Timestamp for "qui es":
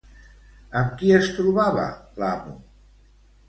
1.03-1.29